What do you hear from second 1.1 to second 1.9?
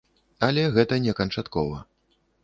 канчаткова.